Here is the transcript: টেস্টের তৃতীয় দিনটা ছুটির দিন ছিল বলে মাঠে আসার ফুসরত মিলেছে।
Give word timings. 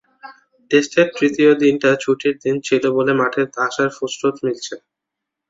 টেস্টের 0.71 1.07
তৃতীয় 1.15 1.51
দিনটা 1.63 1.89
ছুটির 2.03 2.35
দিন 2.43 2.55
ছিল 2.67 2.83
বলে 2.97 3.13
মাঠে 3.19 3.41
আসার 3.65 3.89
ফুসরত 3.97 4.35
মিলেছে। 4.43 4.75